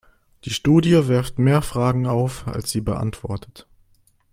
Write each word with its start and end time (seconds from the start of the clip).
Die 0.45 0.49
Studie 0.49 1.07
wirft 1.07 1.37
mehr 1.37 1.61
Fragen 1.61 2.07
auf, 2.07 2.47
als 2.47 2.71
sie 2.71 2.81
beantwortet. 2.81 3.67